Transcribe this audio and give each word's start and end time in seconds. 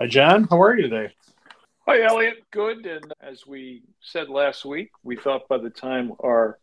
Hi, 0.00 0.06
John. 0.06 0.44
How 0.48 0.62
are 0.62 0.74
you 0.74 0.88
today? 0.88 1.12
Hi, 1.86 2.00
Elliot. 2.00 2.44
Good. 2.50 2.86
And 2.86 3.12
as 3.20 3.46
we 3.46 3.82
said 4.00 4.30
last 4.30 4.64
week, 4.64 4.92
we 5.02 5.14
thought 5.14 5.46
by 5.46 5.58
the 5.58 5.68
time 5.68 6.12
our 6.24 6.58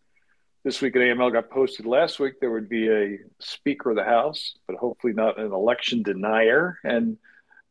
this 0.63 0.81
week 0.81 0.95
at 0.95 1.03
AML 1.03 1.31
got 1.31 1.51
posted 1.51 1.85
last 1.85 2.19
week, 2.19 2.39
there 2.39 2.49
would 2.49 2.67
be 2.67 2.89
a 2.89 3.19
Speaker 3.37 3.91
of 3.91 3.95
the 3.95 4.03
House, 4.03 4.55
but 4.65 4.75
hopefully 4.75 5.13
not 5.13 5.39
an 5.39 5.51
election 5.51 6.01
denier. 6.01 6.79
And 6.83 7.19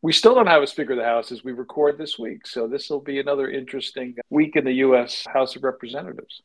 we 0.01 0.13
still 0.13 0.33
don't 0.33 0.47
have 0.47 0.63
a 0.63 0.67
Speaker 0.67 0.93
of 0.93 0.99
the 0.99 1.03
House 1.03 1.33
as 1.33 1.43
we 1.43 1.51
record 1.51 1.97
this 1.97 2.17
week. 2.17 2.47
So 2.47 2.69
this 2.69 2.89
will 2.89 3.01
be 3.01 3.19
another 3.19 3.49
interesting 3.51 4.15
week 4.29 4.55
in 4.55 4.63
the 4.63 4.71
U.S. 4.71 5.25
House 5.27 5.57
of 5.57 5.65
Representatives. 5.65 6.43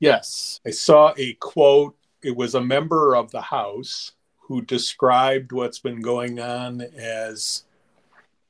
Yes. 0.00 0.62
I 0.66 0.70
saw 0.70 1.12
a 1.18 1.34
quote. 1.34 1.94
It 2.24 2.34
was 2.34 2.54
a 2.54 2.62
member 2.62 3.16
of 3.16 3.32
the 3.32 3.42
House 3.42 4.12
who 4.38 4.62
described 4.62 5.52
what's 5.52 5.80
been 5.80 6.00
going 6.00 6.40
on 6.40 6.80
as 6.80 7.65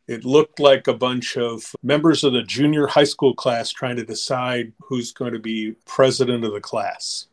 it 0.08 0.24
looked 0.24 0.60
like 0.60 0.86
a 0.86 0.94
bunch 0.94 1.36
of 1.36 1.74
members 1.82 2.22
of 2.22 2.32
the 2.32 2.42
junior 2.42 2.86
high 2.86 3.04
school 3.04 3.34
class 3.34 3.70
trying 3.70 3.96
to 3.96 4.04
decide 4.04 4.72
who's 4.80 5.12
going 5.12 5.32
to 5.32 5.38
be 5.38 5.72
president 5.84 6.44
of 6.44 6.52
the 6.52 6.60
class. 6.60 7.26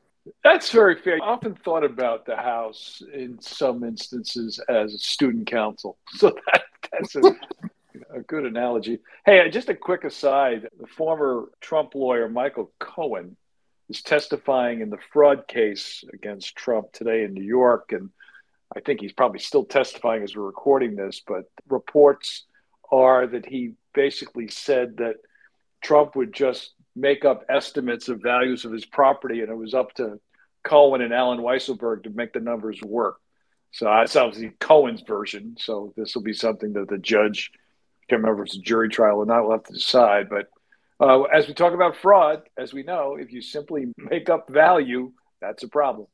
That's 0.44 0.72
very 0.72 0.96
fair. 0.96 1.18
I 1.22 1.26
often 1.26 1.54
thought 1.54 1.84
about 1.84 2.26
the 2.26 2.36
House 2.36 3.04
in 3.14 3.40
some 3.42 3.84
instances 3.84 4.60
as 4.70 4.94
a 4.94 5.00
student 5.00 5.48
council. 5.48 5.98
So 6.16 6.34
that, 6.46 6.64
that's 6.92 7.16
a, 7.16 7.36
a 8.14 8.22
good 8.22 8.46
analogy. 8.46 9.00
Hey, 9.26 9.46
uh, 9.46 9.50
just 9.50 9.70
a 9.70 9.76
quick 9.76 10.04
aside 10.04 10.70
the 10.80 10.88
former 10.88 11.50
Trump 11.60 11.96
lawyer 11.96 12.30
Michael 12.30 12.72
Cohen 12.80 13.36
is 13.90 14.02
testifying 14.02 14.82
in 14.82 14.90
the 14.90 14.98
fraud 15.12 15.48
case 15.48 16.04
against 16.14 16.56
Trump 16.56 16.94
today 16.94 17.24
in 17.24 17.34
New 17.34 17.44
York. 17.44 17.92
And 17.92 18.10
I 18.76 18.80
think 18.80 19.02
he's 19.02 19.12
probably 19.12 19.40
still 19.40 19.66
testifying 19.66 20.24
as 20.24 20.36
we're 20.36 20.44
recording 20.44 20.96
this, 20.96 21.22
but 21.26 21.44
reports 21.68 22.46
are 22.92 23.28
that 23.28 23.46
he 23.46 23.74
basically 23.94 24.48
said 24.48 24.98
that 24.98 25.16
Trump 25.82 26.16
would 26.16 26.34
just 26.34 26.72
make 26.96 27.26
up 27.26 27.46
estimates 27.50 28.10
of 28.10 28.22
values 28.22 28.66
of 28.66 28.72
his 28.72 28.86
property, 28.86 29.42
and 29.42 29.50
it 29.50 29.58
was 29.58 29.74
up 29.74 29.94
to 29.96 30.20
Cohen 30.64 31.02
and 31.02 31.14
Allen 31.14 31.40
Weisselberg 31.40 32.04
to 32.04 32.10
make 32.10 32.34
the 32.34 32.40
numbers 32.40 32.82
work. 32.82 33.18
So 33.72 33.86
that's 33.86 34.16
obviously 34.16 34.52
Cohen's 34.60 35.02
version. 35.02 35.56
So 35.60 35.94
this 35.98 36.16
will 36.16 36.22
be 36.22 36.34
something 36.34 36.74
that 36.74 36.88
the 36.88 37.00
judge, 37.00 37.52
can't 38.08 38.22
remember 38.22 38.44
if 38.44 38.50
it's 38.50 38.58
a 38.58 38.62
jury 38.62 38.90
trial 38.90 39.18
or 39.18 39.26
not, 39.26 39.44
will 39.44 39.54
have 39.54 39.64
to 39.64 39.74
decide. 39.74 40.30
But 40.30 40.50
uh, 41.00 41.24
as 41.24 41.48
we 41.48 41.54
talk 41.54 41.74
about 41.74 41.98
fraud, 41.98 42.44
as 42.58 42.72
we 42.74 42.84
know, 42.84 43.18
if 43.20 43.34
you 43.34 43.42
simply 43.42 43.92
make 43.98 44.30
up 44.30 44.50
value, 44.50 45.12
that's 45.42 45.64
a 45.64 45.68
problem. 45.68 46.08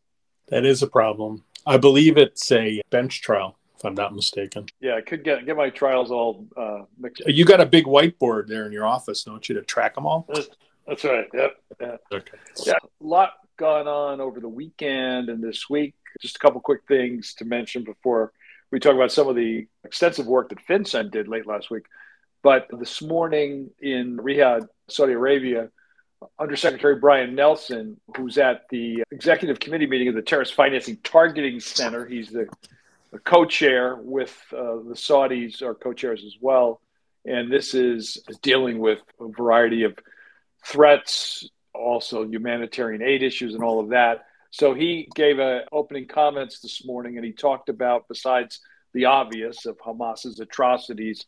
That 0.48 0.66
is 0.66 0.82
a 0.82 0.88
problem. 0.88 1.44
I 1.66 1.78
believe 1.78 2.18
it's 2.18 2.52
a 2.52 2.82
bench 2.90 3.22
trial 3.22 3.59
if 3.80 3.86
I'm 3.86 3.96
not 3.96 4.14
mistaken. 4.14 4.66
Yeah, 4.82 4.96
I 4.96 5.02
could 5.02 5.24
get 5.24 5.46
get 5.46 5.56
my 5.56 5.70
trials 5.70 6.12
all 6.12 6.46
uh, 6.58 6.84
mixed. 7.00 7.24
You 7.26 7.46
got 7.46 7.62
a 7.62 7.66
big 7.66 7.86
whiteboard 7.86 8.48
there 8.48 8.66
in 8.66 8.74
your 8.74 8.86
office, 8.86 9.24
don't 9.24 9.48
you, 9.48 9.56
to 9.56 9.62
track 9.62 9.96
them 9.96 10.06
all? 10.06 10.28
That's 10.86 11.04
right. 11.06 11.28
Yep. 11.34 11.58
Yeah. 11.80 11.98
Okay. 12.12 12.38
Yeah, 12.66 12.74
a 12.74 12.88
lot 13.00 13.34
gone 13.58 13.88
on 13.88 14.20
over 14.20 14.40
the 14.40 14.50
weekend 14.50 15.30
and 15.30 15.42
this 15.42 15.70
week. 15.70 15.96
Just 16.22 16.36
a 16.36 16.40
couple 16.40 16.60
quick 16.60 16.82
things 16.88 17.36
to 17.36 17.46
mention 17.46 17.84
before 17.84 18.34
we 18.72 18.80
talk 18.80 18.96
about 18.96 19.12
some 19.12 19.28
of 19.28 19.36
the 19.36 19.68
extensive 19.84 20.26
work 20.26 20.50
that 20.50 20.60
FinCEN 20.68 21.12
did 21.12 21.28
late 21.28 21.48
last 21.48 21.70
week. 21.70 21.84
But 22.44 22.68
this 22.78 23.02
morning 23.02 23.70
in 23.82 24.18
Riyadh, 24.18 24.68
Saudi 24.90 25.14
Arabia, 25.14 25.70
Undersecretary 26.38 26.96
Brian 26.96 27.36
Nelson, 27.36 28.00
who's 28.18 28.38
at 28.38 28.64
the 28.70 29.04
executive 29.12 29.60
committee 29.60 29.88
meeting 29.88 30.10
of 30.10 30.16
the 30.16 30.22
Terrorist 30.22 30.54
Financing 30.54 30.98
Targeting 31.04 31.60
Center, 31.60 32.06
he's 32.06 32.30
the 32.30 32.48
co-chair 33.18 33.96
with 33.96 34.38
uh, 34.52 34.78
the 34.88 34.96
Saudis 34.96 35.62
are 35.62 35.74
co-chairs 35.74 36.24
as 36.24 36.36
well, 36.40 36.82
and 37.26 37.52
this 37.52 37.74
is 37.74 38.22
dealing 38.42 38.80
with 38.80 39.00
a 39.20 39.28
variety 39.28 39.84
of 39.84 39.98
threats, 40.66 41.50
also 41.74 42.24
humanitarian 42.24 43.02
aid 43.02 43.24
issues, 43.24 43.56
and 43.56 43.64
all 43.64 43.80
of 43.80 43.90
that. 43.90 44.26
So 44.52 44.74
he 44.74 45.10
gave 45.16 45.40
a 45.40 45.64
opening 45.72 46.08
comments 46.08 46.60
this 46.60 46.86
morning, 46.86 47.18
and 47.18 47.26
he 47.26 47.32
talked 47.32 47.70
about 47.70 48.08
besides 48.08 48.60
the 48.94 49.06
obvious 49.06 49.66
of 49.66 49.78
Hamas's 49.80 50.40
atrocities 50.40 51.26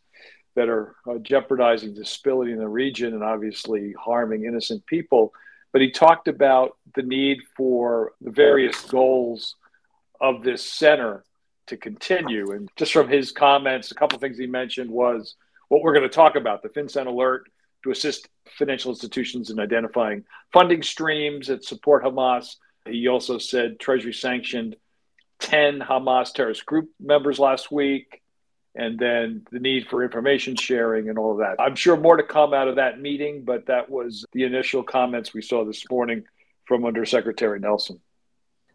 that 0.56 0.70
are 0.70 0.96
uh, 1.10 1.18
jeopardizing 1.20 1.94
the 1.94 2.06
stability 2.06 2.52
in 2.52 2.58
the 2.58 2.68
region 2.68 3.14
and 3.14 3.24
obviously 3.24 3.94
harming 3.98 4.46
innocent 4.46 4.86
people. 4.86 5.34
But 5.72 5.82
he 5.82 5.92
talked 5.92 6.28
about 6.28 6.78
the 6.96 7.04
need 7.04 7.40
for 7.56 8.14
the 8.20 8.32
various 8.32 8.82
goals 8.82 9.56
of 10.20 10.44
this 10.44 10.64
center 10.64 11.24
to 11.72 11.78
continue. 11.78 12.52
And 12.52 12.70
just 12.76 12.94
from 12.94 13.10
his 13.10 13.32
comments, 13.32 13.92
a 13.92 13.96
couple 13.96 14.20
things 14.20 14.38
he 14.38 14.48
mentioned 14.48 14.92
was 14.92 15.36
what 15.70 15.82
we're 15.82 15.94
going 15.94 16.08
to 16.08 16.16
talk 16.16 16.36
about 16.36 16.62
the 16.62 16.70
FinCEN 16.70 17.08
alert 17.08 17.50
to 17.84 17.92
assist 17.92 18.30
financial 18.58 18.92
institutions 18.92 19.50
in 19.50 19.60
identifying 19.60 20.24
funding 20.54 20.84
streams 20.84 21.48
that 21.48 21.66
support 21.66 22.04
Hamas. 22.04 22.58
He 22.86 23.08
also 23.08 23.38
said 23.38 23.80
Treasury 23.80 24.14
sanctioned 24.14 24.76
10 25.40 25.80
Hamas 25.80 26.34
terrorist 26.34 26.66
group 26.66 26.90
members 27.00 27.40
last 27.40 27.72
week, 27.72 28.22
and 28.76 29.00
then 29.00 29.46
the 29.52 29.60
need 29.60 29.88
for 29.88 30.04
information 30.04 30.56
sharing 30.56 31.10
and 31.10 31.18
all 31.18 31.32
of 31.32 31.40
that. 31.40 31.56
I'm 31.60 31.76
sure 31.76 31.98
more 31.98 32.18
to 32.18 32.24
come 32.24 32.54
out 32.54 32.68
of 32.68 32.76
that 32.76 33.00
meeting, 33.00 33.44
but 33.44 33.66
that 33.68 33.90
was 33.90 34.26
the 34.34 34.44
initial 34.44 34.84
comments 34.84 35.34
we 35.34 35.42
saw 35.42 35.66
this 35.66 35.84
morning 35.90 36.26
from 36.66 36.86
Undersecretary 36.86 37.60
Nelson. 37.60 38.00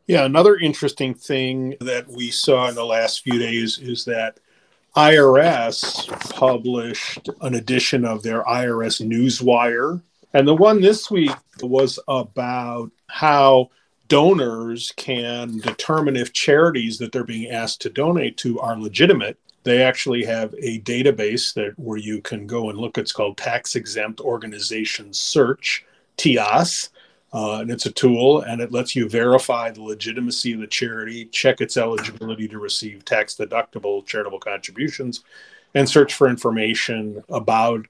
Yeah, 0.06 0.24
another 0.24 0.56
interesting 0.56 1.14
thing 1.14 1.74
that 1.80 2.06
we 2.06 2.30
saw 2.30 2.68
in 2.68 2.76
the 2.76 2.84
last 2.84 3.24
few 3.24 3.40
days 3.40 3.78
is 3.80 4.04
that 4.04 4.38
IRS 4.94 6.08
published 6.32 7.28
an 7.40 7.56
edition 7.56 8.04
of 8.04 8.22
their 8.22 8.44
IRS 8.44 9.04
Newswire. 9.04 10.00
And 10.32 10.46
the 10.46 10.54
one 10.54 10.80
this 10.80 11.10
week 11.10 11.32
was 11.60 11.98
about 12.06 12.92
how 13.08 13.70
donors 14.06 14.92
can 14.96 15.58
determine 15.58 16.14
if 16.14 16.32
charities 16.32 16.98
that 16.98 17.10
they're 17.10 17.24
being 17.24 17.50
asked 17.50 17.80
to 17.80 17.90
donate 17.90 18.36
to 18.38 18.60
are 18.60 18.78
legitimate. 18.78 19.36
They 19.64 19.82
actually 19.82 20.22
have 20.24 20.54
a 20.54 20.80
database 20.82 21.52
that 21.54 21.76
where 21.76 21.98
you 21.98 22.20
can 22.20 22.46
go 22.46 22.70
and 22.70 22.78
look. 22.78 22.96
It's 22.96 23.10
called 23.10 23.38
Tax 23.38 23.74
Exempt 23.74 24.20
Organization 24.20 25.12
Search, 25.12 25.84
TEOS 26.16 26.90
uh, 27.36 27.58
and 27.60 27.70
it's 27.70 27.84
a 27.84 27.92
tool 27.92 28.40
and 28.40 28.62
it 28.62 28.72
lets 28.72 28.96
you 28.96 29.06
verify 29.10 29.70
the 29.70 29.82
legitimacy 29.82 30.54
of 30.54 30.60
the 30.60 30.66
charity, 30.66 31.26
check 31.26 31.60
its 31.60 31.76
eligibility 31.76 32.48
to 32.48 32.58
receive 32.58 33.04
tax 33.04 33.36
deductible 33.36 34.04
charitable 34.06 34.40
contributions, 34.40 35.22
and 35.74 35.86
search 35.86 36.14
for 36.14 36.30
information 36.30 37.22
about 37.28 37.84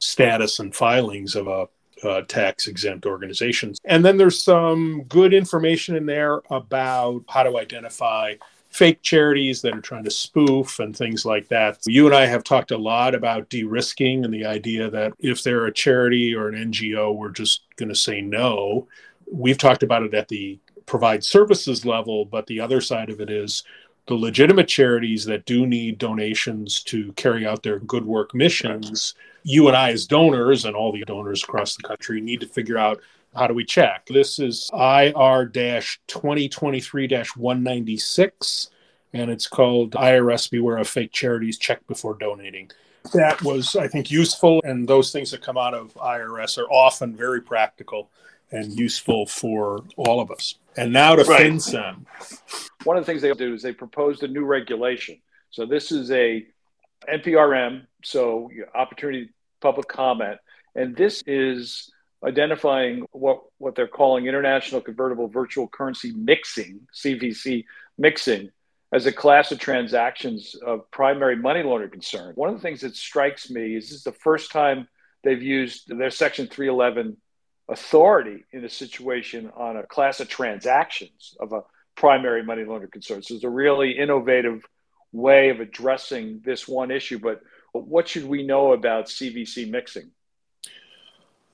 status 0.00 0.58
and 0.58 0.76
filings 0.76 1.34
of 1.34 1.48
a 1.48 1.66
uh, 2.06 2.20
tax 2.28 2.66
exempt 2.66 3.06
organizations. 3.06 3.78
And 3.86 4.04
then 4.04 4.18
there's 4.18 4.44
some 4.44 5.04
good 5.04 5.32
information 5.32 5.96
in 5.96 6.04
there 6.04 6.42
about 6.50 7.24
how 7.26 7.42
to 7.42 7.56
identify 7.56 8.34
fake 8.70 9.02
charities 9.02 9.60
that 9.62 9.74
are 9.74 9.80
trying 9.80 10.04
to 10.04 10.10
spoof 10.10 10.78
and 10.78 10.96
things 10.96 11.24
like 11.24 11.48
that. 11.48 11.78
You 11.86 12.06
and 12.06 12.14
I 12.14 12.26
have 12.26 12.44
talked 12.44 12.70
a 12.70 12.78
lot 12.78 13.14
about 13.14 13.48
de 13.48 13.64
risking 13.64 14.24
and 14.24 14.32
the 14.32 14.46
idea 14.46 14.88
that 14.90 15.12
if 15.18 15.42
they're 15.42 15.66
a 15.66 15.72
charity 15.72 16.34
or 16.34 16.48
an 16.48 16.72
NGO, 16.72 17.14
we're 17.14 17.30
just 17.30 17.62
going 17.76 17.88
to 17.88 17.96
say 17.96 18.20
no. 18.20 18.86
We've 19.30 19.58
talked 19.58 19.82
about 19.82 20.04
it 20.04 20.14
at 20.14 20.28
the 20.28 20.58
provide 20.86 21.24
services 21.24 21.84
level, 21.84 22.24
but 22.24 22.46
the 22.46 22.60
other 22.60 22.80
side 22.80 23.10
of 23.10 23.20
it 23.20 23.28
is 23.28 23.64
the 24.06 24.14
legitimate 24.14 24.68
charities 24.68 25.24
that 25.24 25.46
do 25.46 25.66
need 25.66 25.98
donations 25.98 26.82
to 26.84 27.12
carry 27.12 27.46
out 27.46 27.62
their 27.62 27.80
good 27.80 28.04
work 28.04 28.34
missions. 28.34 29.14
You 29.42 29.68
and 29.68 29.76
I, 29.76 29.90
as 29.90 30.06
donors, 30.06 30.64
and 30.64 30.74
all 30.76 30.92
the 30.92 31.04
donors 31.04 31.42
across 31.42 31.76
the 31.76 31.82
country, 31.82 32.20
need 32.20 32.40
to 32.40 32.46
figure 32.46 32.78
out 32.78 33.00
how 33.34 33.46
do 33.46 33.54
we 33.54 33.64
check? 33.64 34.06
This 34.06 34.38
is 34.38 34.70
IR 34.72 35.46
2023 35.46 37.08
196, 37.08 38.70
and 39.12 39.30
it's 39.30 39.46
called 39.46 39.92
IRS 39.92 40.50
Beware 40.50 40.78
of 40.78 40.88
Fake 40.88 41.12
Charities 41.12 41.58
Check 41.58 41.86
Before 41.86 42.14
Donating. 42.14 42.70
That 43.14 43.40
was, 43.42 43.76
I 43.76 43.88
think, 43.88 44.10
useful, 44.10 44.60
and 44.64 44.86
those 44.86 45.12
things 45.12 45.30
that 45.30 45.42
come 45.42 45.56
out 45.56 45.74
of 45.74 45.94
IRS 45.94 46.58
are 46.58 46.70
often 46.70 47.16
very 47.16 47.40
practical 47.40 48.10
and 48.50 48.78
useful 48.78 49.26
for 49.26 49.84
all 49.96 50.20
of 50.20 50.30
us. 50.30 50.56
And 50.76 50.92
now 50.92 51.14
to 51.14 51.22
right. 51.24 51.52
FinCEN. 51.52 52.04
One 52.84 52.96
of 52.96 53.06
the 53.06 53.10
things 53.10 53.22
they 53.22 53.32
do 53.32 53.54
is 53.54 53.62
they 53.62 53.72
proposed 53.72 54.22
a 54.22 54.28
new 54.28 54.44
regulation. 54.44 55.20
So 55.50 55.66
this 55.66 55.92
is 55.92 56.10
a 56.10 56.46
NPRM, 57.08 57.86
so 58.04 58.50
opportunity 58.74 59.30
public 59.60 59.88
comment, 59.88 60.38
and 60.74 60.96
this 60.96 61.22
is 61.26 61.90
identifying 62.24 63.06
what, 63.12 63.42
what 63.58 63.74
they're 63.74 63.88
calling 63.88 64.26
international 64.26 64.80
convertible 64.80 65.28
virtual 65.28 65.68
currency 65.68 66.12
mixing, 66.12 66.80
CVC 66.94 67.64
mixing, 67.98 68.50
as 68.92 69.06
a 69.06 69.12
class 69.12 69.52
of 69.52 69.58
transactions 69.58 70.56
of 70.66 70.90
primary 70.90 71.36
money 71.36 71.62
laundering 71.62 71.90
concern. 71.90 72.32
One 72.34 72.48
of 72.48 72.56
the 72.56 72.60
things 72.60 72.80
that 72.80 72.96
strikes 72.96 73.50
me 73.50 73.76
is 73.76 73.88
this 73.88 73.98
is 73.98 74.04
the 74.04 74.12
first 74.12 74.50
time 74.50 74.88
they've 75.22 75.42
used 75.42 75.88
their 75.88 76.10
Section 76.10 76.46
311 76.48 77.16
authority 77.68 78.44
in 78.52 78.64
a 78.64 78.68
situation 78.68 79.50
on 79.56 79.76
a 79.76 79.86
class 79.86 80.20
of 80.20 80.28
transactions 80.28 81.36
of 81.38 81.52
a 81.52 81.62
primary 81.94 82.42
money 82.42 82.64
laundering 82.64 82.90
concern. 82.90 83.22
So 83.22 83.34
it's 83.34 83.44
a 83.44 83.48
really 83.48 83.92
innovative 83.92 84.64
way 85.12 85.50
of 85.50 85.60
addressing 85.60 86.40
this 86.44 86.66
one 86.66 86.90
issue. 86.90 87.18
But 87.18 87.40
What 87.72 88.08
should 88.08 88.24
we 88.24 88.42
know 88.42 88.72
about 88.72 89.06
CVC 89.06 89.70
mixing? 89.70 90.10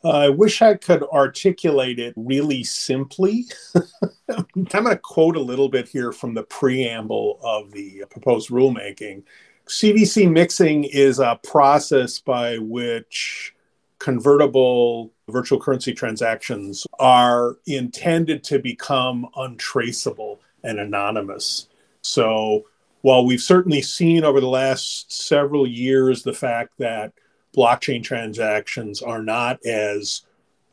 Uh, 0.07 0.11
I 0.11 0.29
wish 0.29 0.63
I 0.63 0.75
could 0.75 1.03
articulate 1.03 1.99
it 1.99 2.15
really 2.17 2.63
simply. 2.63 3.47
I'm 3.75 4.47
going 4.55 4.85
to 4.85 4.97
quote 4.97 5.37
a 5.37 5.41
little 5.41 5.69
bit 5.69 5.89
here 5.89 6.13
from 6.13 6.33
the 6.33 6.45
preamble 6.45 7.41
of 7.43 7.73
the 7.73 8.05
proposed 8.09 8.51
rulemaking. 8.51 9.25
CVC 9.67 10.31
mixing 10.31 10.85
is 10.85 11.19
a 11.19 11.41
process 11.43 12.21
by 12.21 12.57
which 12.59 13.53
convertible 13.99 15.11
virtual 15.29 15.59
currency 15.59 15.93
transactions 15.93 16.87
are 17.01 17.57
intended 17.67 18.45
to 18.45 18.61
become 18.61 19.27
untraceable 19.35 20.41
and 20.63 20.79
anonymous. 20.79 21.67
So, 22.03 22.67
while 23.01 23.27
we've 23.27 23.41
certainly 23.41 23.83
seen 23.83 24.23
over 24.23 24.41
the 24.41 24.47
last 24.47 25.13
several 25.13 25.67
years 25.67 26.23
the 26.23 26.33
fact 26.33 26.75
that 26.79 27.13
blockchain 27.57 28.03
transactions 28.03 29.03
are 29.03 29.23
not 29.23 29.65
as 29.65 30.23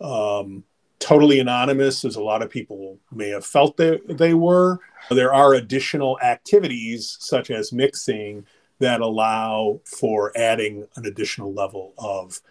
um, 0.02 0.64
totally 1.00 1.40
anonymous 1.40 2.06
as 2.06 2.16
a 2.16 2.24
lot 2.24 2.42
of 2.42 2.50
people 2.50 2.98
may 3.12 3.30
have 3.30 3.46
felt 3.46 3.78
they, 3.78 4.00
they 4.08 4.34
were. 4.34 4.80
There 5.10 5.34
are 5.34 5.54
additional 5.54 6.20
activities 6.22 7.18
such 7.20 7.52
as 7.52 7.72
mixing 7.72 8.46
that 8.80 9.02
allow 9.02 9.80
for 9.86 10.32
adding 10.36 10.88
an 10.96 11.06
additional 11.06 11.54
level 11.54 11.94
of 11.98 12.42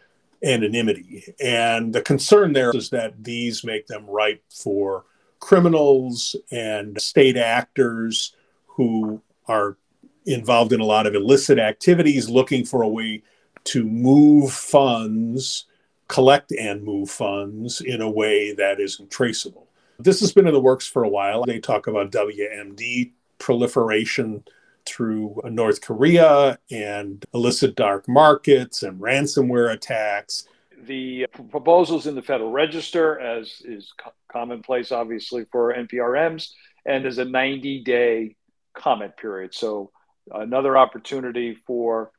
anonymity. 0.43 1.35
And 1.41 1.93
the 1.93 2.03
concern 2.03 2.53
there 2.53 2.75
is 2.75 2.91
that 2.91 3.23
these 3.23 3.65
make 3.65 3.87
them 3.87 4.07
ripe 4.07 4.43
for 4.51 5.05
criminals 5.41 6.37
and 6.51 7.01
state 7.01 7.37
actors 7.37 8.35
who 8.67 9.21
are 9.47 9.77
involved 10.25 10.73
in 10.73 10.81
a 10.81 10.85
lot 10.85 11.07
of 11.07 11.15
illicit 11.15 11.59
activities 11.59 12.29
looking 12.29 12.65
for 12.65 12.83
a 12.83 12.89
way 12.89 13.23
to 13.65 13.85
move 13.85 14.53
funds, 14.53 15.67
collect 16.09 16.53
and 16.53 16.83
move 16.83 17.11
funds 17.11 17.81
in 17.81 18.01
a 18.01 18.11
way 18.11 18.53
that 18.53 18.81
isn't 18.81 19.11
traceable. 19.11 19.69
This 19.99 20.21
has 20.21 20.33
been 20.33 20.47
in 20.47 20.55
the 20.55 20.61
works 20.61 20.87
for 20.87 21.05
a 21.05 21.09
while. 21.09 21.45
They 21.45 21.61
talk 21.61 21.87
about 21.87 22.11
WMD 22.11 23.13
proliferation 23.39 24.45
through 24.85 25.41
North 25.45 25.81
Korea 25.81 26.59
and 26.71 27.25
illicit 27.35 27.77
dark 27.77 28.09
markets 28.09 28.83
and 28.83 29.01
ransomware 29.01 29.73
attacks. 29.73 30.47
The 30.87 31.27
proposals 31.51 32.07
in 32.07 32.17
the 32.17 32.23
Federal 32.23 32.51
Register, 32.51 33.21
as 33.21 33.63
is 33.65 33.93
commonplace, 34.31 34.91
obviously, 34.91 35.45
for 35.53 35.73
NPRMs, 35.73 36.51
and 36.85 37.05
there's 37.05 37.19
a 37.19 37.25
90 37.25 37.85
day 37.85 38.37
comment 38.75 39.17
period. 39.17 39.55
So, 39.55 39.93
another 40.33 40.77
opportunity 40.77 41.57
for 41.67 42.11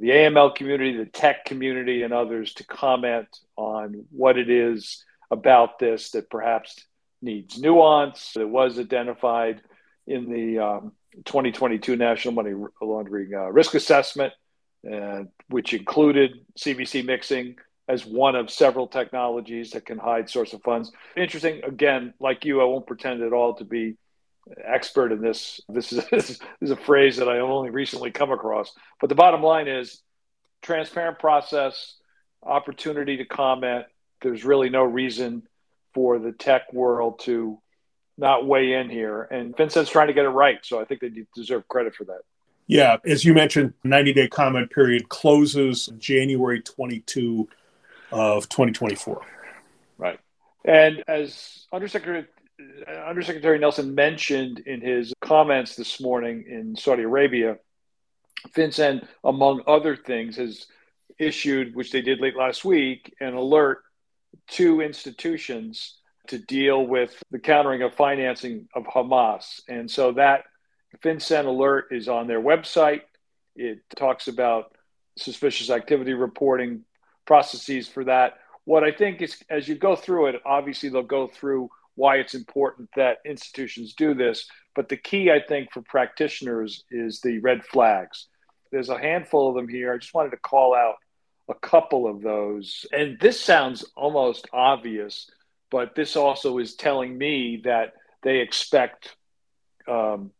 the 0.00 0.10
AML 0.10 0.54
community, 0.54 0.96
the 0.96 1.06
tech 1.06 1.44
community, 1.44 2.02
and 2.02 2.12
others 2.12 2.54
to 2.54 2.64
comment 2.64 3.28
on 3.56 4.04
what 4.10 4.38
it 4.38 4.48
is 4.48 5.04
about 5.30 5.78
this 5.78 6.10
that 6.12 6.30
perhaps 6.30 6.76
needs 7.20 7.58
nuance. 7.58 8.36
It 8.36 8.48
was 8.48 8.78
identified 8.78 9.62
in 10.06 10.30
the 10.30 10.58
um, 10.58 10.92
2022 11.24 11.96
National 11.96 12.34
Money 12.34 12.54
Laundering 12.80 13.34
uh, 13.34 13.50
Risk 13.50 13.74
Assessment, 13.74 14.32
uh, 14.90 15.24
which 15.48 15.74
included 15.74 16.44
CVC 16.58 17.04
mixing 17.04 17.56
as 17.88 18.04
one 18.04 18.36
of 18.36 18.50
several 18.50 18.86
technologies 18.86 19.70
that 19.70 19.86
can 19.86 19.98
hide 19.98 20.28
source 20.28 20.52
of 20.52 20.62
funds. 20.62 20.92
Interesting. 21.16 21.62
Again, 21.64 22.12
like 22.20 22.44
you, 22.44 22.60
I 22.60 22.64
won't 22.64 22.86
pretend 22.86 23.22
at 23.22 23.32
all 23.32 23.54
to 23.54 23.64
be 23.64 23.96
expert 24.64 25.12
in 25.12 25.20
this. 25.20 25.60
This 25.68 25.92
is, 25.92 26.04
this 26.10 26.38
is 26.60 26.70
a 26.70 26.76
phrase 26.76 27.16
that 27.16 27.28
I 27.28 27.38
only 27.38 27.70
recently 27.70 28.10
come 28.10 28.32
across. 28.32 28.72
But 29.00 29.08
the 29.08 29.14
bottom 29.14 29.42
line 29.42 29.68
is 29.68 30.02
transparent 30.62 31.18
process, 31.18 31.96
opportunity 32.42 33.18
to 33.18 33.24
comment. 33.24 33.86
There's 34.22 34.44
really 34.44 34.70
no 34.70 34.82
reason 34.82 35.42
for 35.94 36.18
the 36.18 36.32
tech 36.32 36.72
world 36.72 37.20
to 37.20 37.60
not 38.16 38.46
weigh 38.46 38.74
in 38.74 38.90
here. 38.90 39.22
And 39.22 39.56
FinCEN's 39.56 39.90
trying 39.90 40.08
to 40.08 40.12
get 40.12 40.24
it 40.24 40.30
right. 40.30 40.58
So 40.62 40.80
I 40.80 40.84
think 40.84 41.00
they 41.00 41.10
deserve 41.34 41.66
credit 41.68 41.94
for 41.94 42.04
that. 42.04 42.20
Yeah. 42.66 42.96
As 43.04 43.24
you 43.24 43.32
mentioned, 43.32 43.74
90 43.84 44.12
day 44.12 44.28
comment 44.28 44.70
period 44.70 45.08
closes 45.08 45.86
January 45.98 46.60
22 46.60 47.48
of 48.10 48.48
2024. 48.48 49.22
Right. 49.96 50.18
And 50.64 51.02
as 51.08 51.66
Undersecretary 51.72 52.26
Undersecretary 53.06 53.58
Nelson 53.58 53.94
mentioned 53.94 54.60
in 54.60 54.80
his 54.80 55.12
comments 55.20 55.76
this 55.76 56.00
morning 56.00 56.44
in 56.48 56.74
Saudi 56.74 57.04
Arabia, 57.04 57.58
FinCEN, 58.54 59.06
among 59.24 59.62
other 59.66 59.96
things, 59.96 60.36
has 60.36 60.66
issued, 61.18 61.74
which 61.74 61.92
they 61.92 62.02
did 62.02 62.20
late 62.20 62.36
last 62.36 62.64
week, 62.64 63.14
an 63.20 63.34
alert 63.34 63.82
to 64.48 64.80
institutions 64.80 65.98
to 66.28 66.38
deal 66.38 66.86
with 66.86 67.22
the 67.30 67.38
countering 67.38 67.82
of 67.82 67.94
financing 67.94 68.68
of 68.74 68.84
Hamas. 68.84 69.60
And 69.68 69.90
so 69.90 70.12
that 70.12 70.44
FinCEN 71.02 71.46
alert 71.46 71.88
is 71.90 72.08
on 72.08 72.26
their 72.26 72.40
website. 72.40 73.02
It 73.56 73.80
talks 73.96 74.28
about 74.28 74.72
suspicious 75.16 75.70
activity 75.70 76.14
reporting 76.14 76.84
processes 77.24 77.88
for 77.88 78.04
that. 78.04 78.38
What 78.64 78.84
I 78.84 78.92
think 78.92 79.22
is, 79.22 79.42
as 79.48 79.68
you 79.68 79.74
go 79.74 79.96
through 79.96 80.26
it, 80.26 80.42
obviously 80.44 80.88
they'll 80.88 81.02
go 81.02 81.26
through 81.26 81.70
why 81.98 82.16
it's 82.16 82.34
important 82.34 82.88
that 82.94 83.18
institutions 83.26 83.94
do 83.94 84.14
this. 84.14 84.48
But 84.76 84.88
the 84.88 84.96
key, 84.96 85.32
I 85.32 85.40
think, 85.40 85.72
for 85.72 85.82
practitioners 85.82 86.84
is 86.92 87.20
the 87.20 87.40
red 87.40 87.64
flags. 87.64 88.28
There's 88.70 88.88
a 88.88 88.98
handful 88.98 89.48
of 89.48 89.56
them 89.56 89.68
here. 89.68 89.92
I 89.92 89.98
just 89.98 90.14
wanted 90.14 90.30
to 90.30 90.36
call 90.36 90.76
out 90.76 90.94
a 91.48 91.54
couple 91.54 92.06
of 92.06 92.22
those. 92.22 92.86
And 92.92 93.18
this 93.18 93.40
sounds 93.40 93.84
almost 93.96 94.46
obvious, 94.52 95.28
but 95.72 95.96
this 95.96 96.14
also 96.14 96.58
is 96.58 96.76
telling 96.76 97.18
me 97.18 97.62
that 97.64 97.94
they 98.22 98.38
expect 98.38 99.16
um, 99.88 100.30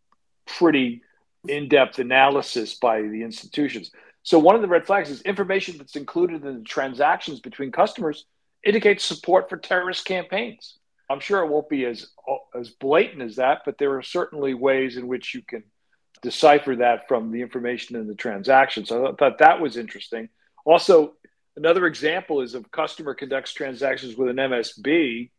pretty 0.46 1.02
in 1.48 1.68
depth 1.68 1.98
analysis 1.98 2.76
by 2.76 3.02
the 3.02 3.22
institutions. 3.22 3.90
So, 4.22 4.38
one 4.38 4.54
of 4.54 4.62
the 4.62 4.68
red 4.68 4.86
flags 4.86 5.10
is 5.10 5.22
information 5.22 5.78
that's 5.78 5.96
included 5.96 6.44
in 6.44 6.58
the 6.58 6.64
transactions 6.64 7.40
between 7.40 7.72
customers 7.72 8.26
indicates 8.62 9.04
support 9.04 9.48
for 9.48 9.56
terrorist 9.56 10.04
campaigns. 10.04 10.78
I'm 11.10 11.20
sure 11.20 11.42
it 11.42 11.48
won't 11.48 11.68
be 11.68 11.84
as 11.86 12.08
as 12.54 12.70
blatant 12.70 13.22
as 13.22 13.36
that, 13.36 13.62
but 13.64 13.78
there 13.78 13.96
are 13.96 14.02
certainly 14.02 14.54
ways 14.54 14.96
in 14.96 15.06
which 15.06 15.34
you 15.34 15.42
can 15.42 15.64
decipher 16.22 16.76
that 16.76 17.08
from 17.08 17.30
the 17.30 17.40
information 17.40 17.96
in 17.96 18.06
the 18.06 18.14
transaction. 18.14 18.84
So 18.84 19.06
I 19.06 19.12
thought 19.12 19.38
that 19.38 19.60
was 19.60 19.76
interesting. 19.76 20.28
Also, 20.64 21.14
another 21.56 21.86
example 21.86 22.40
is 22.42 22.54
of 22.54 22.70
customer 22.70 23.14
conducts 23.14 23.52
transactions 23.52 24.16
with 24.16 24.28
an 24.28 24.36
MSB, 24.36 25.30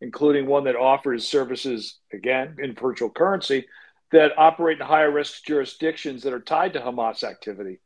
including 0.00 0.46
one 0.46 0.64
that 0.64 0.76
offers 0.76 1.26
services 1.26 1.98
again 2.12 2.56
in 2.58 2.74
virtual 2.74 3.10
currency 3.10 3.66
that 4.12 4.38
operate 4.38 4.80
in 4.80 4.86
higher 4.86 5.10
risk 5.10 5.44
jurisdictions 5.44 6.22
that 6.22 6.32
are 6.32 6.40
tied 6.40 6.74
to 6.74 6.80
Hamas 6.80 7.24
activity, 7.24 7.80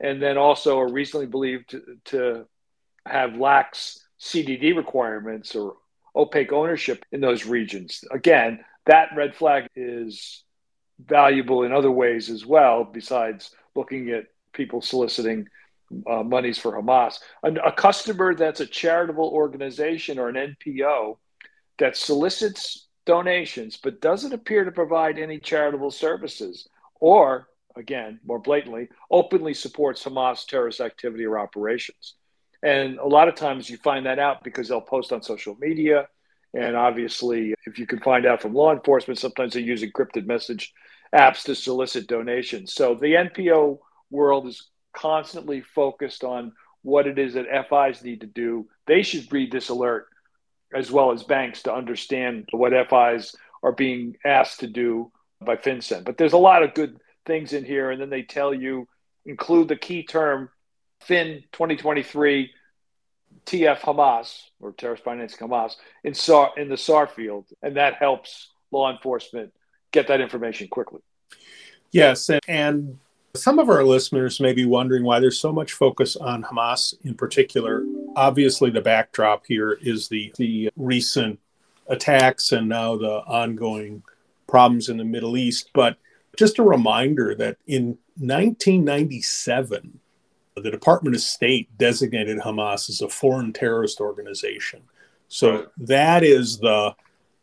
and 0.00 0.22
then 0.22 0.38
also 0.38 0.78
are 0.78 0.90
recently 0.90 1.26
believed 1.26 1.70
to, 1.70 1.98
to 2.04 2.46
have 3.06 3.36
lax 3.36 4.00
CDD 4.18 4.74
requirements 4.74 5.54
or 5.54 5.76
opaque 6.14 6.52
ownership 6.52 7.04
in 7.12 7.20
those 7.20 7.46
regions. 7.46 8.04
Again, 8.10 8.64
that 8.86 9.08
red 9.16 9.34
flag 9.34 9.66
is 9.74 10.44
valuable 10.98 11.64
in 11.64 11.72
other 11.72 11.90
ways 11.90 12.30
as 12.30 12.46
well, 12.46 12.84
besides 12.84 13.50
looking 13.74 14.10
at 14.10 14.26
people 14.52 14.80
soliciting 14.80 15.48
uh, 16.08 16.22
monies 16.22 16.58
for 16.58 16.72
Hamas. 16.72 17.18
A, 17.42 17.52
a 17.54 17.72
customer 17.72 18.34
that's 18.34 18.60
a 18.60 18.66
charitable 18.66 19.28
organization 19.28 20.18
or 20.18 20.28
an 20.28 20.56
NPO 20.64 21.18
that 21.78 21.96
solicits 21.96 22.86
donations 23.04 23.76
but 23.76 24.00
doesn't 24.00 24.32
appear 24.32 24.64
to 24.64 24.72
provide 24.72 25.18
any 25.18 25.38
charitable 25.38 25.90
services 25.90 26.68
or 27.00 27.48
again 27.76 28.18
more 28.24 28.38
blatantly 28.38 28.88
openly 29.10 29.52
supports 29.52 30.02
hamas 30.02 30.46
terrorist 30.46 30.80
activity 30.80 31.24
or 31.24 31.38
operations 31.38 32.14
and 32.64 32.98
a 32.98 33.06
lot 33.06 33.28
of 33.28 33.34
times 33.34 33.68
you 33.68 33.76
find 33.76 34.06
that 34.06 34.18
out 34.18 34.42
because 34.42 34.68
they'll 34.68 34.80
post 34.80 35.12
on 35.12 35.22
social 35.22 35.54
media. 35.60 36.08
And 36.54 36.76
obviously, 36.76 37.54
if 37.66 37.78
you 37.78 37.86
can 37.86 38.00
find 38.00 38.24
out 38.24 38.40
from 38.40 38.54
law 38.54 38.72
enforcement, 38.72 39.18
sometimes 39.18 39.52
they 39.52 39.60
use 39.60 39.82
encrypted 39.82 40.26
message 40.26 40.72
apps 41.14 41.42
to 41.44 41.54
solicit 41.54 42.06
donations. 42.06 42.72
So 42.72 42.94
the 42.94 43.14
NPO 43.14 43.78
world 44.10 44.46
is 44.46 44.70
constantly 44.96 45.60
focused 45.60 46.24
on 46.24 46.52
what 46.80 47.06
it 47.06 47.18
is 47.18 47.34
that 47.34 47.66
FIs 47.68 48.02
need 48.02 48.22
to 48.22 48.26
do. 48.26 48.66
They 48.86 49.02
should 49.02 49.30
read 49.30 49.52
this 49.52 49.68
alert 49.68 50.06
as 50.74 50.90
well 50.90 51.12
as 51.12 51.22
banks 51.22 51.64
to 51.64 51.74
understand 51.74 52.48
what 52.52 52.72
FIs 52.88 53.34
are 53.62 53.72
being 53.72 54.16
asked 54.24 54.60
to 54.60 54.68
do 54.68 55.12
by 55.44 55.56
FinCEN. 55.56 56.04
But 56.04 56.16
there's 56.16 56.32
a 56.32 56.38
lot 56.38 56.62
of 56.62 56.72
good 56.72 56.98
things 57.26 57.52
in 57.52 57.64
here. 57.64 57.90
And 57.90 58.00
then 58.00 58.10
they 58.10 58.22
tell 58.22 58.54
you 58.54 58.88
include 59.26 59.68
the 59.68 59.76
key 59.76 60.02
term 60.02 60.48
Fin 61.00 61.42
2023 61.52 62.50
TF 63.46 63.80
Hamas 63.80 64.42
or 64.60 64.72
terrorist 64.72 65.04
financing 65.04 65.48
Hamas 65.48 65.74
in 66.02 66.14
SAR 66.14 66.52
in 66.56 66.68
the 66.68 66.76
SAR 66.76 67.06
field, 67.06 67.46
and 67.62 67.76
that 67.76 67.94
helps 67.94 68.50
law 68.70 68.90
enforcement 68.90 69.52
get 69.92 70.08
that 70.08 70.20
information 70.20 70.68
quickly. 70.68 71.00
Yes, 71.92 72.28
and, 72.28 72.40
and 72.48 72.98
Some 73.36 73.58
of 73.58 73.68
our 73.68 73.84
listeners 73.84 74.40
may 74.40 74.52
be 74.52 74.64
wondering 74.64 75.04
why 75.04 75.20
there's 75.20 75.38
so 75.38 75.52
much 75.52 75.72
focus 75.72 76.16
on 76.16 76.42
Hamas 76.42 76.94
in 77.04 77.14
particular. 77.14 77.84
Obviously, 78.16 78.70
the 78.70 78.80
backdrop 78.80 79.44
here 79.46 79.78
is 79.80 80.08
the, 80.08 80.32
the 80.36 80.70
recent 80.76 81.38
attacks 81.88 82.52
and 82.52 82.68
now 82.68 82.96
the 82.96 83.22
ongoing 83.26 84.02
problems 84.46 84.88
in 84.88 84.96
the 84.96 85.04
Middle 85.04 85.36
East. 85.36 85.70
But 85.72 85.98
just 86.36 86.58
a 86.58 86.62
reminder 86.62 87.34
that 87.36 87.58
in 87.66 87.98
1997, 88.16 90.00
the 90.56 90.70
Department 90.70 91.16
of 91.16 91.22
State 91.22 91.76
designated 91.78 92.38
Hamas 92.38 92.88
as 92.88 93.00
a 93.00 93.08
foreign 93.08 93.52
terrorist 93.52 94.00
organization. 94.00 94.82
So 95.28 95.66
that 95.76 96.22
is 96.22 96.58
the 96.58 96.94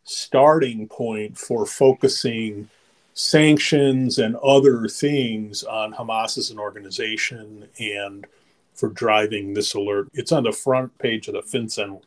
starting 0.04 0.88
point 0.88 1.36
for 1.36 1.66
focusing 1.66 2.70
sanctions 3.12 4.18
and 4.18 4.34
other 4.36 4.88
things 4.88 5.62
on 5.62 5.92
Hamas 5.92 6.38
as 6.38 6.50
an 6.50 6.58
organization 6.58 7.68
and 7.78 8.26
for 8.74 8.88
driving 8.88 9.52
this 9.52 9.74
alert. 9.74 10.08
It's 10.14 10.32
on 10.32 10.44
the 10.44 10.52
front 10.52 10.96
page 10.98 11.28
of 11.28 11.34
the 11.34 11.42
FinCEN 11.42 12.00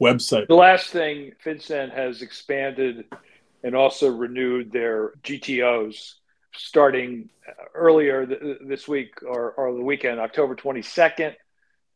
website. 0.00 0.48
The 0.48 0.54
last 0.54 0.88
thing, 0.88 1.32
FinCEN 1.44 1.92
has 1.92 2.20
expanded 2.20 3.04
and 3.62 3.76
also 3.76 4.10
renewed 4.10 4.72
their 4.72 5.10
GTOs 5.22 6.14
starting 6.58 7.28
earlier 7.74 8.26
th- 8.26 8.58
this 8.62 8.86
week 8.86 9.22
or, 9.22 9.52
or 9.52 9.74
the 9.74 9.82
weekend, 9.82 10.20
October 10.20 10.54
22nd, 10.54 11.34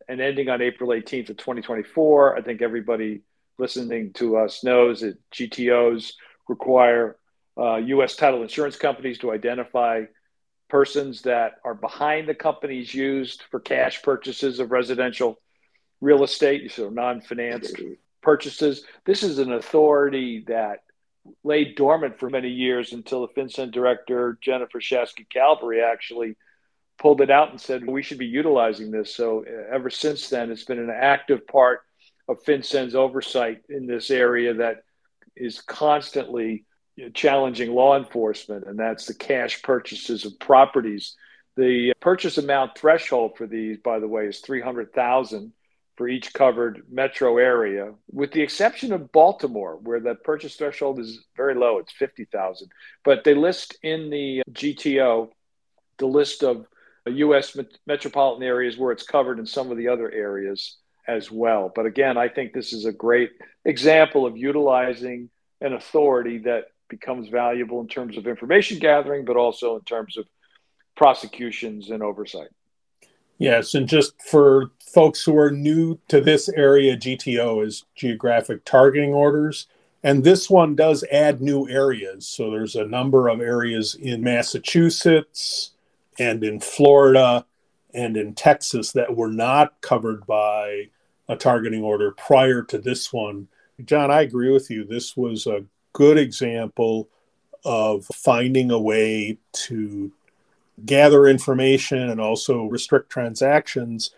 and 0.08 0.20
ending 0.20 0.48
on 0.48 0.62
April 0.62 0.90
18th 0.90 1.30
of 1.30 1.36
2024. 1.36 2.36
I 2.36 2.42
think 2.42 2.62
everybody 2.62 3.22
listening 3.58 4.12
to 4.14 4.36
us 4.36 4.64
knows 4.64 5.00
that 5.00 5.18
GTOs 5.30 6.12
require 6.48 7.16
uh, 7.58 7.76
U.S. 7.76 8.16
title 8.16 8.42
insurance 8.42 8.76
companies 8.76 9.18
to 9.18 9.30
identify 9.30 10.04
persons 10.68 11.22
that 11.22 11.54
are 11.64 11.74
behind 11.74 12.28
the 12.28 12.34
companies 12.34 12.94
used 12.94 13.42
for 13.50 13.60
cash 13.60 14.02
purchases 14.02 14.58
of 14.58 14.70
residential 14.70 15.38
real 16.00 16.24
estate, 16.24 16.72
so 16.72 16.88
non-financed 16.88 17.76
purchases. 18.22 18.84
This 19.04 19.22
is 19.22 19.38
an 19.38 19.52
authority 19.52 20.44
that 20.48 20.80
lay 21.44 21.72
dormant 21.74 22.18
for 22.18 22.28
many 22.28 22.48
years 22.48 22.92
until 22.92 23.20
the 23.26 23.32
FinCEN 23.40 23.70
director 23.70 24.38
Jennifer 24.40 24.80
Shasky 24.80 25.26
Calvery 25.28 25.82
actually 25.82 26.36
pulled 26.98 27.20
it 27.20 27.30
out 27.30 27.50
and 27.50 27.60
said 27.60 27.86
we 27.86 28.02
should 28.02 28.18
be 28.18 28.26
utilizing 28.26 28.90
this. 28.90 29.14
So 29.14 29.44
uh, 29.44 29.74
ever 29.74 29.90
since 29.90 30.28
then, 30.28 30.50
it's 30.50 30.64
been 30.64 30.78
an 30.78 30.90
active 30.90 31.46
part 31.46 31.82
of 32.28 32.42
FinCEN's 32.44 32.94
oversight 32.94 33.62
in 33.68 33.86
this 33.86 34.10
area 34.10 34.54
that 34.54 34.84
is 35.36 35.60
constantly 35.60 36.64
challenging 37.14 37.72
law 37.72 37.96
enforcement, 37.96 38.66
and 38.66 38.78
that's 38.78 39.06
the 39.06 39.14
cash 39.14 39.62
purchases 39.62 40.24
of 40.24 40.38
properties. 40.38 41.16
The 41.56 41.94
purchase 42.00 42.38
amount 42.38 42.76
threshold 42.76 43.36
for 43.36 43.46
these, 43.46 43.78
by 43.78 43.98
the 43.98 44.08
way, 44.08 44.26
is 44.26 44.40
three 44.40 44.60
hundred 44.60 44.92
thousand 44.92 45.52
for 45.96 46.08
each 46.08 46.32
covered 46.32 46.82
metro 46.90 47.38
area, 47.38 47.92
with 48.10 48.32
the 48.32 48.40
exception 48.40 48.92
of 48.92 49.12
Baltimore, 49.12 49.78
where 49.82 50.00
the 50.00 50.14
purchase 50.14 50.56
threshold 50.56 50.98
is 50.98 51.24
very 51.36 51.54
low. 51.54 51.78
It's 51.78 51.92
fifty 51.92 52.24
thousand, 52.24 52.70
but 53.04 53.24
they 53.24 53.34
list 53.34 53.76
in 53.82 54.10
the 54.10 54.42
GTO 54.50 55.30
the 55.98 56.06
list 56.06 56.42
of 56.42 56.66
U.S. 57.06 57.56
metropolitan 57.86 58.42
areas 58.42 58.76
where 58.76 58.92
it's 58.92 59.02
covered 59.02 59.38
in 59.38 59.46
some 59.46 59.70
of 59.70 59.76
the 59.76 59.88
other 59.88 60.10
areas 60.10 60.78
as 61.06 61.30
well. 61.30 61.70
But 61.74 61.86
again, 61.86 62.16
I 62.16 62.28
think 62.28 62.52
this 62.52 62.72
is 62.72 62.84
a 62.84 62.92
great 62.92 63.30
example 63.64 64.24
of 64.26 64.36
utilizing 64.36 65.30
an 65.60 65.72
authority 65.72 66.38
that 66.38 66.66
becomes 66.88 67.28
valuable 67.28 67.80
in 67.80 67.88
terms 67.88 68.16
of 68.16 68.26
information 68.26 68.78
gathering, 68.78 69.24
but 69.24 69.36
also 69.36 69.76
in 69.76 69.82
terms 69.82 70.16
of 70.16 70.26
prosecutions 70.96 71.90
and 71.90 72.02
oversight. 72.02 72.48
Yes, 73.42 73.74
and 73.74 73.88
just 73.88 74.22
for 74.22 74.70
folks 74.78 75.24
who 75.24 75.36
are 75.36 75.50
new 75.50 75.98
to 76.06 76.20
this 76.20 76.48
area, 76.50 76.96
GTO 76.96 77.66
is 77.66 77.84
geographic 77.96 78.64
targeting 78.64 79.12
orders. 79.14 79.66
And 80.04 80.22
this 80.22 80.48
one 80.48 80.76
does 80.76 81.02
add 81.10 81.40
new 81.42 81.68
areas. 81.68 82.24
So 82.24 82.52
there's 82.52 82.76
a 82.76 82.86
number 82.86 83.26
of 83.26 83.40
areas 83.40 83.96
in 83.96 84.22
Massachusetts 84.22 85.72
and 86.20 86.44
in 86.44 86.60
Florida 86.60 87.44
and 87.92 88.16
in 88.16 88.34
Texas 88.34 88.92
that 88.92 89.16
were 89.16 89.32
not 89.32 89.80
covered 89.80 90.24
by 90.24 90.90
a 91.26 91.34
targeting 91.34 91.82
order 91.82 92.12
prior 92.12 92.62
to 92.62 92.78
this 92.78 93.12
one. 93.12 93.48
John, 93.84 94.12
I 94.12 94.20
agree 94.20 94.52
with 94.52 94.70
you. 94.70 94.84
This 94.84 95.16
was 95.16 95.48
a 95.48 95.64
good 95.94 96.16
example 96.16 97.08
of 97.64 98.04
finding 98.04 98.70
a 98.70 98.78
way 98.78 99.38
to 99.52 100.12
gather 100.84 101.26
information 101.26 102.10
and 102.10 102.20
also 102.20 102.64
restrict 102.64 103.10
transactions 103.10 104.10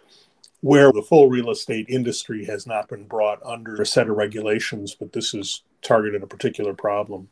where 0.61 0.93
the 0.93 1.03
full 1.03 1.29
real 1.29 1.51
estate 1.51 1.87
industry 1.89 2.47
has 2.47 2.67
not 2.67 2.89
been 2.89 3.05
brought 3.05 3.39
under 3.45 3.81
a 3.83 3.87
set 3.87 4.09
of 4.09 4.17
regulations, 4.17 4.95
but 4.95 5.13
this 5.13 5.35
is 5.35 5.63
targeted 5.83 6.23
a 6.23 6.27
particular 6.27 6.73
problem. 6.73 7.29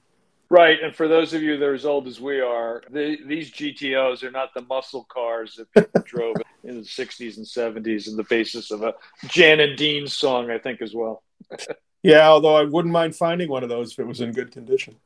Right, 0.51 0.83
and 0.83 0.95
for 0.95 1.09
those 1.09 1.33
of 1.33 1.43
you 1.43 1.57
that 1.57 1.65
are 1.65 1.73
as 1.73 1.87
old 1.87 2.07
as 2.07 2.21
we 2.21 2.41
are, 2.41 2.83
the, 2.91 3.17
these 3.27 3.51
GTOs 3.51 4.23
are 4.23 4.31
not 4.31 4.53
the 4.53 4.61
muscle 4.61 5.07
cars 5.09 5.57
that 5.57 5.73
people 5.73 6.03
drove 6.07 6.37
in 6.63 6.77
the 6.77 6.83
'60s 6.83 7.39
and 7.39 7.47
'70s, 7.47 8.07
and 8.07 8.19
the 8.19 8.25
basis 8.25 8.71
of 8.71 8.83
a 8.83 8.93
Jan 9.29 9.61
and 9.61 9.79
Dean 9.79 10.07
song, 10.07 10.51
I 10.51 10.59
think, 10.59 10.83
as 10.83 10.95
well. 10.95 11.23
Yeah, 12.03 12.29
although 12.29 12.57
I 12.57 12.65
wouldn't 12.65 12.93
mind 12.93 13.15
finding 13.15 13.49
one 13.49 13.63
of 13.63 13.69
those 13.69 13.93
if 13.93 14.01
it 14.01 14.07
was 14.07 14.21
in 14.21 14.33
good 14.33 14.51
condition. 14.51 14.97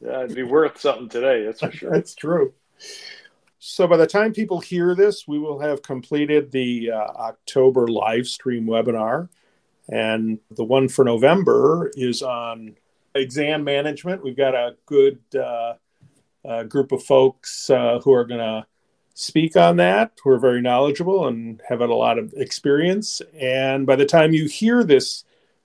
Yeah, 0.00 0.24
it'd 0.24 0.36
be 0.36 0.42
worth 0.42 0.78
something 0.78 1.08
today. 1.08 1.44
That's 1.46 1.60
for 1.60 1.72
sure. 1.72 1.90
that's 1.92 2.14
true. 2.14 2.52
So 3.64 3.86
by 3.86 3.96
the 3.96 4.08
time 4.08 4.32
people 4.32 4.58
hear 4.58 4.92
this, 4.92 5.28
we 5.28 5.38
will 5.38 5.60
have 5.60 5.82
completed 5.82 6.50
the 6.50 6.90
uh, 6.90 6.96
October 6.96 7.86
live 7.86 8.26
stream 8.26 8.66
webinar. 8.66 9.28
And 9.88 10.40
the 10.50 10.64
one 10.64 10.88
for 10.88 11.04
November 11.04 11.88
is 11.94 12.24
on 12.24 12.74
exam 13.14 13.62
management. 13.62 14.24
We've 14.24 14.36
got 14.36 14.56
a 14.56 14.74
good 14.86 15.20
uh, 15.36 15.74
uh, 16.44 16.64
group 16.64 16.90
of 16.90 17.04
folks 17.04 17.70
uh, 17.70 18.00
who 18.02 18.12
are 18.12 18.24
going 18.24 18.40
to 18.40 18.66
speak 19.14 19.54
on 19.54 19.76
that, 19.76 20.18
who 20.24 20.30
are 20.30 20.40
very 20.40 20.60
knowledgeable 20.60 21.28
and 21.28 21.62
have 21.68 21.78
had 21.78 21.88
a 21.88 21.94
lot 21.94 22.18
of 22.18 22.34
experience. 22.36 23.22
And 23.32 23.86
by 23.86 23.94
the 23.94 24.06
time 24.06 24.32
you 24.32 24.48
hear 24.48 24.82
this, 24.82 25.22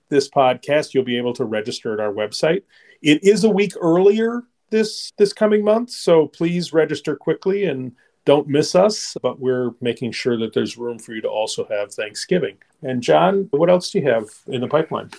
this 0.08 0.30
podcast, 0.30 0.94
you'll 0.94 1.02
be 1.02 1.18
able 1.18 1.34
to 1.34 1.44
register 1.44 1.94
at 1.94 2.00
our 2.00 2.12
website. 2.12 2.62
It 3.02 3.24
is 3.24 3.42
a 3.42 3.50
week 3.50 3.72
earlier 3.80 4.44
this 4.70 5.12
this 5.18 5.32
coming 5.32 5.64
month, 5.64 5.90
so 5.90 6.26
please 6.26 6.72
register 6.72 7.16
quickly 7.16 7.64
and 7.64 7.92
don't 8.24 8.48
miss 8.48 8.74
us. 8.74 9.16
But 9.22 9.40
we're 9.40 9.72
making 9.80 10.12
sure 10.12 10.36
that 10.38 10.52
there's 10.52 10.76
room 10.76 10.98
for 10.98 11.14
you 11.14 11.20
to 11.22 11.28
also 11.28 11.66
have 11.66 11.92
Thanksgiving. 11.92 12.58
And 12.82 13.02
John, 13.02 13.48
what 13.50 13.70
else 13.70 13.90
do 13.90 13.98
you 13.98 14.08
have 14.08 14.26
in 14.46 14.60
the 14.60 14.68
pipeline? 14.68 15.10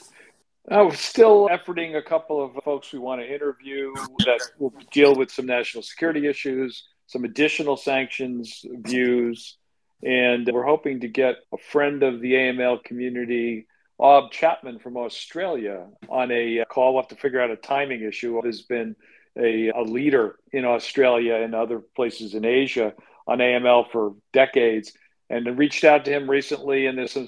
Uh, 0.69 0.85
we're 0.85 0.95
still 0.95 1.49
efforting 1.49 1.97
a 1.97 2.01
couple 2.01 2.43
of 2.43 2.51
folks 2.63 2.93
we 2.93 2.99
want 2.99 3.19
to 3.21 3.33
interview 3.33 3.91
that 4.19 4.39
will 4.59 4.73
deal 4.91 5.15
with 5.15 5.31
some 5.31 5.47
national 5.47 5.81
security 5.81 6.27
issues, 6.27 6.83
some 7.07 7.23
additional 7.23 7.75
sanctions 7.75 8.63
views, 8.81 9.57
and 10.03 10.47
we're 10.53 10.65
hoping 10.65 10.99
to 10.99 11.07
get 11.07 11.37
a 11.51 11.57
friend 11.57 12.03
of 12.03 12.21
the 12.21 12.33
AML 12.33 12.83
community 12.83 13.65
Bob 13.97 14.31
Chapman 14.31 14.79
from 14.79 14.95
Australia 14.95 15.87
on 16.07 16.31
a 16.31 16.63
call. 16.69 16.93
We'll 16.93 17.03
have 17.03 17.09
to 17.09 17.15
figure 17.15 17.41
out 17.41 17.51
a 17.51 17.57
timing 17.57 18.01
issue. 18.01 18.41
Has 18.45 18.61
been 18.61 18.95
a, 19.37 19.69
a 19.69 19.81
leader 19.81 20.35
in 20.51 20.65
Australia 20.65 21.35
and 21.35 21.55
other 21.55 21.79
places 21.79 22.33
in 22.33 22.45
Asia 22.45 22.93
on 23.27 23.39
AML 23.39 23.91
for 23.91 24.15
decades, 24.33 24.93
and 25.29 25.57
reached 25.57 25.83
out 25.83 26.05
to 26.05 26.11
him 26.11 26.29
recently. 26.29 26.87
And 26.87 26.97
there's 26.97 27.11
some 27.11 27.27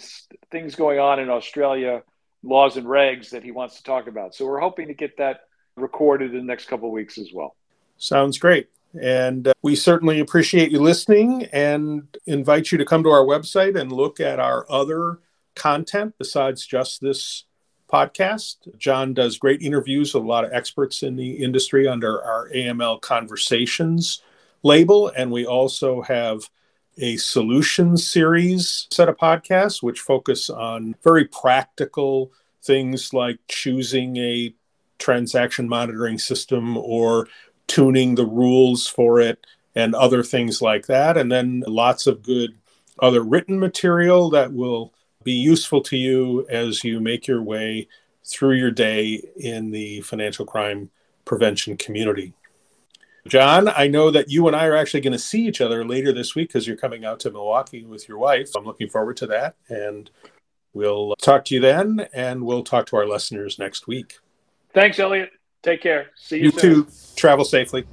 things 0.50 0.76
going 0.76 1.00
on 1.00 1.20
in 1.20 1.30
Australia, 1.30 2.02
laws 2.44 2.78
and 2.78 2.88
regs 2.88 3.30
that 3.30 3.44
he 3.44 3.52
wants 3.52 3.78
to 3.78 3.84
talk 3.84 4.08
about. 4.08 4.34
So 4.34 4.46
we're 4.46 4.60
hoping 4.60 4.88
to 4.88 4.94
get 4.94 5.18
that 5.18 5.42
recorded 5.76 6.32
in 6.32 6.38
the 6.38 6.44
next 6.44 6.68
couple 6.68 6.88
of 6.88 6.94
weeks 6.94 7.18
as 7.18 7.32
well. 7.34 7.56
Sounds 7.98 8.40
great. 8.40 8.70
And 9.00 9.48
uh, 9.48 9.54
we 9.62 9.76
certainly 9.76 10.20
appreciate 10.20 10.72
you 10.72 10.82
listening 10.82 11.46
and 11.54 12.08
invite 12.26 12.72
you 12.72 12.78
to 12.78 12.86
come 12.86 13.04
to 13.04 13.10
our 13.10 13.24
website 13.24 13.80
and 13.80 13.92
look 13.92 14.20
at 14.20 14.40
our 14.40 14.66
other 14.70 15.20
content 15.56 16.16
besides 16.18 16.66
just 16.66 17.02
this 17.02 17.46
podcast. 17.92 18.56
John 18.78 19.14
does 19.14 19.38
great 19.38 19.62
interviews 19.62 20.14
with 20.14 20.24
a 20.24 20.28
lot 20.28 20.46
of 20.46 20.54
experts 20.54 21.04
in 21.04 21.16
the 21.16 21.44
industry 21.44 21.88
under 21.88 22.24
our 22.24 22.50
AML 22.50 23.02
Conversations 23.02 24.22
label. 24.64 25.10
And 25.10 25.32
we 25.32 25.46
also 25.46 26.02
have 26.02 26.50
a 26.98 27.18
solutions 27.18 28.08
series 28.08 28.88
set 28.92 29.10
of 29.10 29.18
podcasts 29.18 29.82
which 29.82 30.00
focus 30.00 30.50
on 30.50 30.96
very 31.04 31.26
practical 31.26 32.32
things 32.64 33.14
like 33.14 33.40
choosing 33.48 34.18
a 34.18 34.54
transaction 35.00 35.68
monitoring 35.68 36.20
system 36.20 36.78
or 36.78 37.28
tuning 37.68 38.16
the 38.16 38.26
rules 38.26 38.88
for 38.88 39.20
it 39.20 39.46
and 39.76 39.96
other 39.96 40.24
things 40.24 40.62
like 40.62 40.88
that. 40.88 41.18
And 41.18 41.32
then 41.32 41.64
lots 41.66 42.08
of 42.08 42.24
good 42.24 42.56
other 43.00 43.22
written 43.22 43.60
material 43.60 44.30
that 44.32 44.54
will 44.54 44.94
be 45.24 45.34
useful 45.34 45.82
to 45.82 45.98
you 45.98 46.46
as 46.50 46.84
you 46.84 47.00
make 47.00 47.28
your 47.28 47.42
way 47.42 47.88
through 48.24 48.56
your 48.56 48.72
day 48.72 49.22
in 49.36 49.72
the 49.72 50.02
financial 50.02 50.46
crime 50.46 50.90
prevention 51.26 51.78
community. 51.78 52.34
John, 53.28 53.68
I 53.68 53.88
know 53.88 54.10
that 54.10 54.30
you 54.30 54.48
and 54.48 54.56
I 54.56 54.66
are 54.66 54.76
actually 54.76 55.02
going 55.02 55.14
to 55.14 55.20
see 55.20 55.46
each 55.46 55.62
other 55.62 55.86
later 55.86 56.12
this 56.12 56.36
week 56.36 56.50
because 56.50 56.66
you're 56.66 56.78
coming 56.78 57.06
out 57.06 57.20
to 57.22 57.32
Milwaukee 57.32 57.86
with 57.86 58.08
your 58.08 58.18
wife. 58.18 58.50
I'm 58.56 58.66
looking 58.66 58.90
forward 58.90 59.18
to 59.18 59.28
that. 59.28 59.56
And 59.70 60.10
we'll 60.74 61.16
talk 61.22 61.46
to 61.46 61.56
you 61.56 61.62
then, 61.62 62.08
and 62.14 62.44
we'll 62.44 62.64
talk 62.64 62.88
to 62.88 62.96
our 62.96 63.08
listeners 63.08 63.60
next 63.60 63.88
week. 63.88 64.18
Thanks, 64.74 64.98
Elliot. 64.98 65.30
Take 65.62 65.82
care. 65.82 66.08
See 66.16 66.38
you, 66.38 66.46
you 66.46 66.52
soon. 66.52 66.86
too. 66.86 66.92
Travel 67.16 67.46
safely. 67.46 67.86